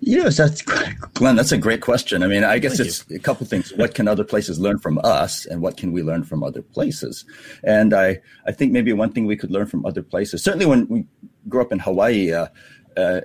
Yes, 0.00 0.36
that's 0.36 0.62
Glenn. 0.62 1.36
That's 1.36 1.52
a 1.52 1.58
great 1.58 1.80
question. 1.80 2.22
I 2.22 2.26
mean, 2.26 2.44
I 2.44 2.58
guess 2.58 2.76
Thank 2.76 2.88
it's 2.88 3.04
you. 3.08 3.16
a 3.16 3.18
couple 3.18 3.46
things. 3.46 3.72
What 3.74 3.94
can 3.94 4.08
other 4.08 4.24
places 4.24 4.58
learn 4.58 4.78
from 4.78 4.98
us, 5.04 5.46
and 5.46 5.60
what 5.60 5.76
can 5.76 5.92
we 5.92 6.02
learn 6.02 6.24
from 6.24 6.42
other 6.42 6.62
places? 6.62 7.24
And 7.62 7.94
I, 7.94 8.20
I 8.46 8.52
think 8.52 8.72
maybe 8.72 8.92
one 8.92 9.12
thing 9.12 9.26
we 9.26 9.36
could 9.36 9.50
learn 9.50 9.66
from 9.66 9.84
other 9.86 10.02
places. 10.02 10.42
Certainly, 10.42 10.66
when 10.66 10.88
we 10.88 11.06
grew 11.48 11.62
up 11.62 11.72
in 11.72 11.78
Hawaii, 11.78 12.32
uh, 12.32 12.48
uh, 12.96 13.20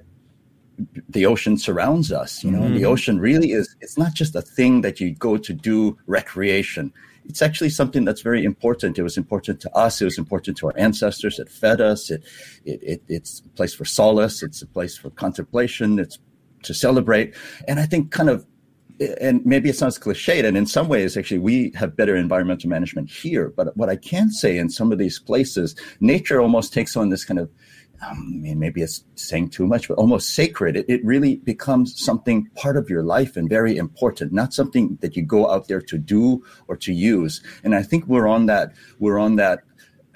the 1.10 1.26
ocean 1.26 1.58
surrounds 1.58 2.12
us. 2.12 2.44
You 2.44 2.52
know, 2.52 2.62
mm-hmm. 2.62 2.76
the 2.76 2.86
ocean 2.86 3.20
really 3.20 3.52
is. 3.52 3.76
It's 3.82 3.98
not 3.98 4.14
just 4.14 4.36
a 4.36 4.42
thing 4.42 4.82
that 4.82 5.00
you 5.00 5.14
go 5.16 5.38
to 5.38 5.54
do 5.54 5.98
recreation. 6.08 6.94
It's 7.26 7.42
actually 7.42 7.70
something 7.70 8.06
that's 8.06 8.22
very 8.22 8.44
important. 8.44 8.98
It 8.98 9.04
was 9.04 9.18
important 9.18 9.60
to 9.62 9.72
us. 9.76 10.02
It 10.02 10.06
was 10.06 10.18
important 10.18 10.58
to 10.58 10.68
our 10.68 10.74
ancestors. 10.78 11.38
It 11.38 11.50
fed 11.50 11.80
us. 11.80 12.10
It, 12.10 12.24
it, 12.66 12.82
it 12.82 13.04
it's 13.08 13.42
a 13.46 13.50
place 13.50 13.74
for 13.74 13.86
solace. 13.86 14.42
It's 14.42 14.62
a 14.62 14.68
place 14.68 14.98
for 14.98 15.12
contemplation. 15.12 16.00
It's 16.00 16.18
to 16.64 16.74
celebrate. 16.74 17.36
And 17.68 17.80
I 17.80 17.86
think 17.86 18.12
kind 18.12 18.30
of 18.30 18.46
and 19.22 19.46
maybe 19.46 19.70
it 19.70 19.78
sounds 19.78 19.98
cliched, 19.98 20.44
and 20.44 20.58
in 20.58 20.66
some 20.66 20.88
ways, 20.90 21.16
actually, 21.16 21.40
we 21.40 21.72
have 21.76 21.96
better 21.96 22.16
environmental 22.16 22.70
management 22.70 23.10
here. 23.10 23.54
But 23.56 23.76
what 23.78 23.90
I 23.90 23.96
can 23.96 24.32
say 24.32 24.58
in 24.58 24.70
some 24.70 24.92
of 24.92 24.98
these 24.98 25.20
places, 25.20 25.76
nature 26.02 26.42
almost 26.42 26.74
takes 26.74 26.98
on 26.98 27.10
this 27.10 27.24
kind 27.24 27.40
of, 27.40 27.50
um, 28.06 28.34
I 28.36 28.38
mean, 28.38 28.60
maybe 28.60 28.82
it's 28.82 29.04
saying 29.16 29.50
too 29.50 29.68
much, 29.68 29.88
but 29.88 29.98
almost 29.98 30.36
sacred. 30.36 30.76
It, 30.76 30.86
it 30.90 31.06
really 31.06 31.38
becomes 31.38 32.04
something 32.04 32.50
part 32.56 32.76
of 32.76 32.90
your 32.90 33.04
life 33.04 33.38
and 33.38 33.48
very 33.50 33.78
important, 33.78 34.34
not 34.34 34.54
something 34.54 34.98
that 35.02 35.16
you 35.16 35.24
go 35.24 35.50
out 35.50 35.68
there 35.68 35.82
to 35.82 35.98
do 35.98 36.44
or 36.68 36.76
to 36.78 36.94
use. 36.94 37.42
And 37.64 37.76
I 37.76 37.84
think 37.84 38.06
we're 38.08 38.28
on 38.28 38.48
that, 38.48 38.74
we're 39.00 39.20
on 39.20 39.38
that 39.38 39.60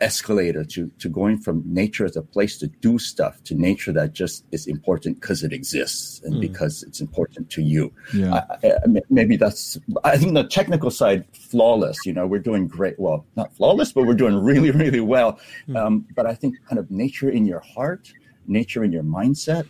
escalator 0.03 0.63
to, 0.65 0.91
to 0.99 1.09
going 1.09 1.39
from 1.39 1.63
nature 1.65 2.05
as 2.05 2.15
a 2.15 2.21
place 2.21 2.57
to 2.57 2.67
do 2.67 2.99
stuff 2.99 3.41
to 3.43 3.55
nature 3.55 3.91
that 3.93 4.13
just 4.13 4.45
is 4.51 4.67
important 4.67 5.21
because 5.21 5.43
it 5.43 5.53
exists 5.53 6.21
and 6.23 6.35
mm. 6.35 6.41
because 6.41 6.83
it's 6.83 6.99
important 6.99 7.49
to 7.49 7.61
you. 7.61 7.91
Yeah. 8.13 8.45
I, 8.63 8.71
I, 8.71 9.01
maybe 9.09 9.37
that's, 9.37 9.79
I 10.03 10.17
think 10.17 10.33
the 10.33 10.43
technical 10.43 10.91
side, 10.91 11.25
flawless, 11.33 11.97
you 12.05 12.13
know, 12.13 12.27
we're 12.27 12.39
doing 12.39 12.67
great. 12.67 12.99
Well, 12.99 13.25
not 13.35 13.55
flawless, 13.55 13.93
but 13.93 14.05
we're 14.05 14.13
doing 14.13 14.35
really, 14.35 14.71
really 14.83 14.99
well. 14.99 15.39
Mm. 15.67 15.77
Um, 15.77 16.07
but 16.15 16.25
I 16.25 16.35
think 16.35 16.57
kind 16.67 16.79
of 16.79 16.91
nature 16.91 17.29
in 17.29 17.45
your 17.45 17.61
heart, 17.61 18.11
nature 18.45 18.83
in 18.83 18.91
your 18.91 19.03
mindset, 19.03 19.67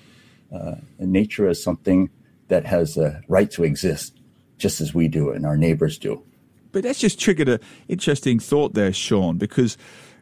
uh, 0.53 0.75
and 0.99 1.11
nature 1.11 1.47
is 1.47 1.63
something 1.63 2.09
that 2.47 2.65
has 2.65 2.97
a 2.97 3.21
right 3.27 3.49
to 3.51 3.63
exist 3.63 4.19
just 4.57 4.81
as 4.81 4.93
we 4.93 5.07
do 5.07 5.31
and 5.31 5.45
our 5.45 5.57
neighbors 5.57 5.97
do. 5.97 6.23
But 6.73 6.83
that's 6.83 6.99
just 6.99 7.19
triggered 7.19 7.47
an 7.47 7.59
interesting 7.87 8.39
thought 8.39 8.73
there, 8.73 8.91
Shawn, 8.91 9.37
because 9.37 9.77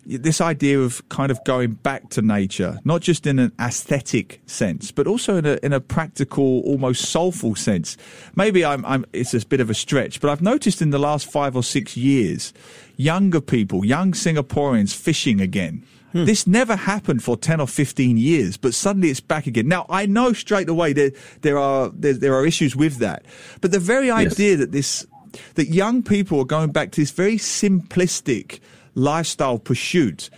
this 0.06 0.42
idea 0.42 0.80
of 0.80 1.08
kind 1.10 1.32
of 1.32 1.44
going 1.44 1.74
back 1.74 2.10
to 2.10 2.22
nature, 2.22 2.80
not 2.84 3.02
just 3.02 3.28
in 3.28 3.40
an 3.40 3.52
aesthetic 3.60 4.42
sense, 4.46 4.92
but 4.92 5.08
also 5.08 5.38
in 5.38 5.46
a 5.46 5.60
in 5.64 5.74
a 5.74 5.80
practical, 5.80 6.62
almost 6.62 7.10
soulful 7.10 7.56
sense. 7.56 7.98
Maybe 8.36 8.66
I'm, 8.66 8.86
I'm 8.86 9.06
it's 9.14 9.34
a 9.34 9.46
bit 9.46 9.60
of 9.60 9.70
a 9.70 9.74
stretch, 9.74 10.20
but 10.20 10.30
I've 10.30 10.42
noticed 10.42 10.82
in 10.82 10.90
the 10.90 11.00
last 11.00 11.32
five 11.32 11.56
or 11.56 11.64
six 11.64 11.96
years, 11.96 12.54
younger 12.98 13.42
people, 13.42 13.86
young 13.86 14.14
Singaporeans 14.14 14.96
fishing 14.96 15.42
again. 15.42 15.84
Hmm. 16.12 16.26
This 16.26 16.46
never 16.46 16.76
happened 16.76 17.24
for 17.24 17.38
10 17.38 17.62
or 17.62 17.68
15 17.68 18.18
years, 18.18 18.58
but 18.58 18.74
suddenly 18.74 19.10
it's 19.10 19.22
back 19.22 19.48
again. 19.48 19.68
Now, 19.68 19.86
I 19.90 20.06
know 20.06 20.34
straight 20.34 20.68
away 20.68 20.94
that 20.94 21.16
there 21.42 21.58
are, 21.58 21.90
there, 21.90 22.14
there 22.14 22.36
are 22.36 22.46
issues 22.46 22.76
with 22.76 22.98
that, 22.98 23.24
but 23.62 23.72
the 23.72 23.80
very 23.80 24.12
idea 24.12 24.52
yes. 24.52 24.60
that 24.60 24.72
this, 24.74 25.08
that 25.56 25.68
young 25.70 26.04
people 26.04 26.40
are 26.42 26.46
going 26.46 26.72
back 26.72 26.92
to 26.92 27.02
this 27.02 27.12
very 27.12 27.38
simplistic, 27.38 28.60
lifestyle 28.96 29.60
pursuit. 29.60 30.30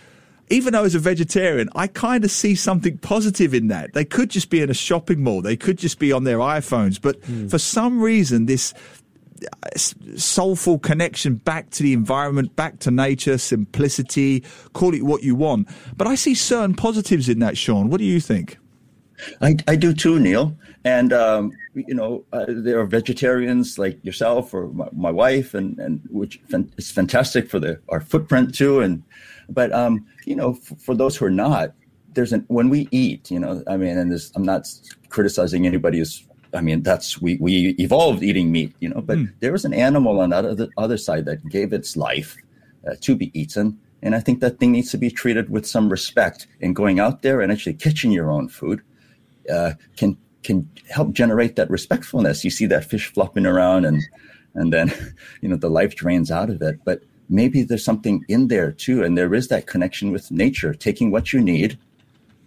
Even 0.50 0.74
though 0.74 0.84
as 0.84 0.94
a 0.94 0.98
vegetarian, 0.98 1.70
I 1.74 1.86
kind 1.86 2.22
of 2.22 2.30
see 2.30 2.54
something 2.54 2.98
positive 2.98 3.54
in 3.54 3.68
that. 3.68 3.94
They 3.94 4.04
could 4.04 4.28
just 4.28 4.50
be 4.50 4.60
in 4.60 4.68
a 4.68 4.74
shopping 4.74 5.22
mall. 5.22 5.40
They 5.40 5.56
could 5.56 5.78
just 5.78 5.98
be 5.98 6.12
on 6.12 6.24
their 6.24 6.38
iPhones. 6.38 7.00
But 7.00 7.20
mm. 7.22 7.50
for 7.50 7.58
some 7.58 8.00
reason, 8.00 8.44
this 8.44 8.74
uh, 9.42 9.78
soulful 10.16 10.78
connection 10.78 11.36
back 11.36 11.70
to 11.70 11.82
the 11.82 11.94
environment, 11.94 12.54
back 12.56 12.78
to 12.80 12.90
nature, 12.90 13.38
simplicity, 13.38 14.44
call 14.74 14.94
it 14.94 15.02
what 15.02 15.22
you 15.22 15.34
want. 15.34 15.68
But 15.96 16.06
I 16.06 16.14
see 16.14 16.34
certain 16.34 16.74
positives 16.74 17.28
in 17.28 17.38
that, 17.38 17.56
Shawn. 17.56 17.88
What 17.88 17.98
do 17.98 18.04
you 18.04 18.20
think? 18.20 18.58
I, 19.40 19.56
I 19.66 19.76
do 19.76 19.92
too, 19.92 20.18
Neil. 20.18 20.56
And, 20.84 21.12
um, 21.12 21.52
you 21.74 21.94
know, 21.94 22.24
uh, 22.32 22.44
there 22.48 22.78
are 22.78 22.84
vegetarians 22.84 23.78
like 23.78 24.04
yourself 24.04 24.52
or 24.52 24.68
my, 24.68 24.88
my, 24.92 25.10
wife, 25.10 25.54
and, 25.54 25.78
and 25.78 26.00
which 26.10 26.40
is 26.76 26.90
fantastic 26.90 27.48
for 27.48 27.58
the 27.58 27.80
our 27.88 28.00
footprint 28.00 28.54
too. 28.54 28.80
And, 28.80 29.02
but, 29.48 29.72
um, 29.72 30.06
you 30.26 30.36
know, 30.36 30.52
f- 30.52 30.78
for 30.78 30.94
those 30.94 31.16
who 31.16 31.24
are 31.24 31.30
not, 31.30 31.72
there's 32.12 32.32
an, 32.32 32.44
when 32.48 32.68
we 32.68 32.88
eat, 32.90 33.30
you 33.30 33.40
know, 33.40 33.62
I 33.66 33.76
mean, 33.76 33.96
and 33.96 34.12
this, 34.12 34.30
I'm 34.34 34.44
not 34.44 34.68
criticizing 35.08 35.66
anybody 35.66 35.98
who's, 35.98 36.26
I 36.52 36.60
mean, 36.60 36.82
that's, 36.82 37.20
we, 37.20 37.36
we 37.40 37.70
evolved 37.78 38.22
eating 38.22 38.52
meat, 38.52 38.74
you 38.80 38.90
know, 38.90 39.00
but 39.00 39.18
mm. 39.18 39.32
there 39.40 39.52
was 39.52 39.64
an 39.64 39.74
animal 39.74 40.20
on 40.20 40.30
the 40.30 40.36
other, 40.36 40.68
other 40.76 40.98
side 40.98 41.24
that 41.24 41.48
gave 41.48 41.72
its 41.72 41.96
life 41.96 42.36
uh, 42.86 42.94
to 43.00 43.16
be 43.16 43.30
eaten. 43.38 43.78
And 44.02 44.14
I 44.14 44.20
think 44.20 44.40
that 44.40 44.60
thing 44.60 44.72
needs 44.72 44.90
to 44.90 44.98
be 44.98 45.10
treated 45.10 45.48
with 45.48 45.66
some 45.66 45.88
respect 45.88 46.46
and 46.60 46.76
going 46.76 47.00
out 47.00 47.22
there 47.22 47.40
and 47.40 47.50
actually 47.50 47.74
catching 47.74 48.12
your 48.12 48.30
own 48.30 48.48
food 48.48 48.82
uh, 49.50 49.72
can 49.96 50.16
can 50.42 50.68
help 50.90 51.12
generate 51.12 51.56
that 51.56 51.70
respectfulness. 51.70 52.44
You 52.44 52.50
see 52.50 52.66
that 52.66 52.84
fish 52.84 53.12
flopping 53.12 53.46
around, 53.46 53.84
and 53.84 54.02
and 54.54 54.72
then 54.72 54.92
you 55.40 55.48
know 55.48 55.56
the 55.56 55.70
life 55.70 55.94
drains 55.94 56.30
out 56.30 56.50
of 56.50 56.62
it. 56.62 56.80
But 56.84 57.02
maybe 57.28 57.62
there's 57.62 57.84
something 57.84 58.24
in 58.28 58.48
there 58.48 58.72
too, 58.72 59.02
and 59.02 59.16
there 59.16 59.34
is 59.34 59.48
that 59.48 59.66
connection 59.66 60.12
with 60.12 60.30
nature, 60.30 60.74
taking 60.74 61.10
what 61.10 61.32
you 61.32 61.40
need 61.40 61.78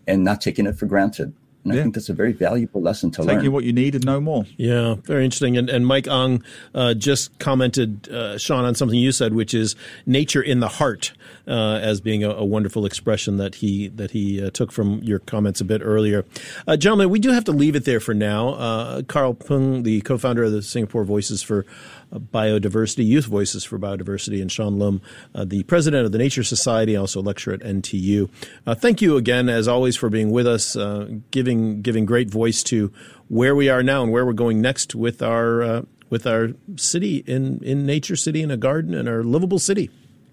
and 0.08 0.24
not 0.24 0.42
taking 0.42 0.66
it 0.66 0.77
for 0.77 0.86
granted. 0.86 1.34
And 1.64 1.74
yeah. 1.74 1.80
I 1.80 1.84
think 1.84 1.96
that's 1.96 2.10
a 2.10 2.14
very 2.14 2.32
valuable 2.32 2.82
lesson 2.82 3.12
to 3.12 3.18
Taking 3.18 3.28
learn. 3.28 3.38
Taking 3.38 3.52
what 3.52 3.64
you 3.64 3.74
need 3.74 3.96
and 3.96 4.06
no 4.06 4.22
more. 4.22 4.46
Yeah, 4.56 4.96
very 5.04 5.26
interesting. 5.26 5.58
And, 5.58 5.70
and 5.70 5.86
Mike 5.86 6.08
Ong 6.08 6.44
uh, 6.74 6.94
just 6.94 7.38
commented, 7.40 8.10
uh, 8.10 8.38
Shawn, 8.38 8.64
on 8.64 8.76
something 8.76 8.98
you 8.98 9.12
said, 9.12 9.34
which 9.34 9.54
is 9.54 9.76
nature 10.06 10.42
in 10.42 10.60
the 10.60 10.70
heart, 10.70 11.12
uh, 11.48 11.80
as 11.82 12.02
being 12.02 12.24
a, 12.24 12.30
a, 12.30 12.46
wonderful 12.46 12.86
expression 12.86 13.38
that 13.38 13.56
he 13.56 13.88
that 13.90 14.12
he 14.12 14.44
uh, 14.44 14.50
took 14.50 14.72
from 14.72 15.00
your 15.04 15.20
comments 15.20 15.62
a 15.62 15.66
bit 15.66 15.82
earlier. 15.84 16.26
Uh, 16.68 16.78
gentlemen, 16.78 17.10
we 17.10 17.20
do 17.20 17.32
have 17.32 17.46
to 17.46 17.52
leave 17.52 17.76
it 17.76 17.86
there 17.86 18.00
for 18.00 18.14
now. 18.14 18.50
Uh, 18.50 19.02
Carl 19.04 19.34
Pung, 19.34 19.84
the 19.84 20.02
co-founder 20.02 20.44
of 20.44 20.52
the 20.52 20.62
Singapore 20.62 21.04
Voices 21.04 21.42
for 21.42 21.66
biodiversity, 22.14 23.06
Youth 23.06 23.26
Voices 23.26 23.64
for 23.64 23.78
Biodiversity, 23.78 24.42
and 24.42 24.52
Shawn 24.52 24.80
Lum, 24.80 25.02
uh, 25.36 25.46
the 25.46 25.64
president 25.64 26.06
of 26.06 26.12
the 26.12 26.18
Nature 26.18 26.44
Society, 26.44 26.96
also 26.96 27.22
lecturer 27.22 27.54
at 27.54 27.62
NTU. 27.62 28.30
Uh, 28.66 28.76
thank 28.76 29.02
you 29.02 29.18
again, 29.18 29.50
as 29.50 29.68
always, 29.68 29.96
for 29.96 30.10
being 30.10 30.32
with 30.32 30.48
us, 30.48 30.76
uh, 30.76 31.10
giving 31.32 31.82
giving 31.82 32.06
great 32.06 32.30
voice 32.30 32.64
to 32.64 32.92
where 33.28 33.56
we 33.56 33.70
are 33.70 33.84
now 33.84 34.04
and 34.04 34.12
where 34.12 34.26
we're 34.26 34.34
going 34.34 34.62
next 34.62 34.96
with 34.96 35.22
our 35.22 35.62
uh, 35.62 35.82
with 36.10 36.26
our 36.26 36.54
city 36.76 37.18
in 37.28 37.60
in 37.64 37.86
Nature 37.86 38.16
City 38.16 38.42
in 38.42 38.50
a 38.52 38.58
garden 38.58 38.94
and 38.94 39.10
our 39.10 39.24
livable 39.24 39.60
city. 39.60 39.90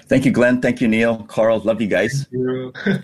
Thank 0.06 0.26
you, 0.26 0.32
Glenn. 0.32 0.60
Thank 0.60 0.82
you, 0.82 0.88
Neil. 0.88 1.24
Carl, 1.24 1.60
love 1.60 1.80
you 1.80 1.86
guys. 1.86 2.26
Thank 2.30 2.32
you, 2.32 2.72
Thank 2.84 2.98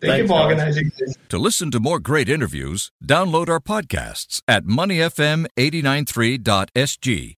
Thanks, 0.00 0.22
you 0.22 0.28
for 0.28 0.40
organizing 0.40 0.90
this. 0.98 1.14
To 1.28 1.38
listen 1.38 1.70
to 1.72 1.80
more 1.80 2.00
great 2.00 2.30
interviews, 2.30 2.90
download 3.04 3.50
our 3.50 3.60
podcasts 3.60 4.40
at 4.48 4.64
moneyfm893.sg 4.64 7.37